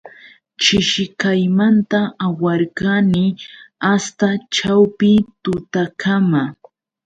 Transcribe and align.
Chishikaymanta 0.61 1.99
awarqani 2.27 3.25
asta 3.93 4.27
ćhawpi 4.53 5.11
tutakama. 5.43 6.43